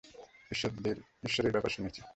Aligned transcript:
ঈশ্বরীর 1.23 1.51
ব্যাপারে 1.51 1.73
শুনেছি। 1.73 2.01